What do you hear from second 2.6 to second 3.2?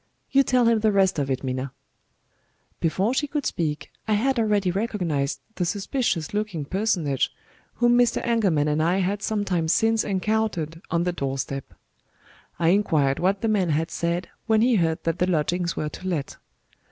Before